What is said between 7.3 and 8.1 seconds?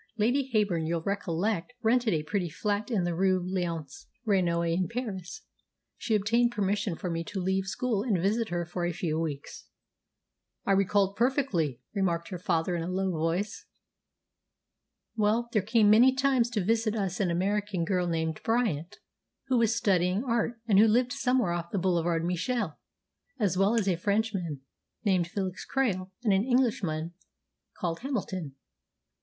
leave school